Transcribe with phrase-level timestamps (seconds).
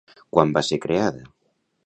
[0.37, 1.23] Quan va ser creada?